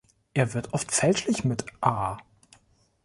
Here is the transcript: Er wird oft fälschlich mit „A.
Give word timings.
Er 0.33 0.55
wird 0.55 0.73
oft 0.73 0.91
fälschlich 0.91 1.43
mit 1.43 1.63
„A. 1.79 2.17